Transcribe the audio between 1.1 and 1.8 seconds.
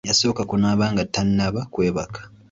tannaba